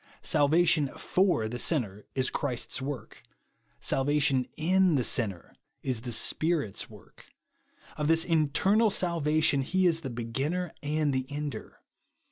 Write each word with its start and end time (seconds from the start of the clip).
Salvation 0.23 0.87
/or 0.87 1.47
the 1.47 1.59
sinner 1.59 2.05
is 2.15 2.31
Christ's 2.31 2.81
work; 2.81 3.21
salvation 3.79 4.47
in 4.57 4.95
the 4.95 5.03
sinner 5.03 5.53
is 5.83 6.01
the 6.01 6.11
Spirit's 6.11 6.89
work. 6.89 7.25
Of 7.97 8.07
this 8.07 8.25
internal 8.25 8.89
salvation 8.89 9.61
he 9.61 9.85
is 9.85 10.01
the 10.01 10.09
beginner 10.09 10.73
and 10.81 11.13
the 11.13 11.27
ender. 11.29 11.81